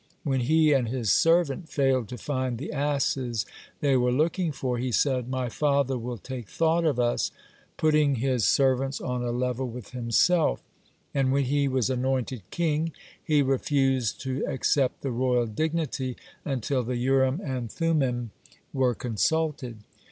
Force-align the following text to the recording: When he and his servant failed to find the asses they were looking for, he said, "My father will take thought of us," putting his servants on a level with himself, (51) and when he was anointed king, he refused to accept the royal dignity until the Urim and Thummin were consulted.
When 0.23 0.39
he 0.39 0.73
and 0.73 0.87
his 0.89 1.11
servant 1.11 1.69
failed 1.69 2.07
to 2.09 2.17
find 2.17 2.57
the 2.57 2.71
asses 2.71 3.45
they 3.81 3.95
were 3.95 4.11
looking 4.11 4.51
for, 4.51 4.79
he 4.79 4.91
said, 4.91 5.29
"My 5.29 5.47
father 5.47 5.95
will 5.95 6.17
take 6.17 6.49
thought 6.49 6.85
of 6.85 6.99
us," 6.99 7.29
putting 7.77 8.15
his 8.15 8.43
servants 8.43 8.99
on 8.99 9.21
a 9.23 9.29
level 9.29 9.69
with 9.69 9.91
himself, 9.91 10.63
(51) 11.13 11.21
and 11.25 11.31
when 11.31 11.43
he 11.43 11.67
was 11.67 11.91
anointed 11.91 12.41
king, 12.49 12.93
he 13.23 13.43
refused 13.43 14.19
to 14.21 14.43
accept 14.47 15.01
the 15.01 15.11
royal 15.11 15.45
dignity 15.45 16.17
until 16.45 16.81
the 16.81 16.97
Urim 16.97 17.39
and 17.39 17.71
Thummin 17.71 18.31
were 18.73 18.95
consulted. 18.95 19.83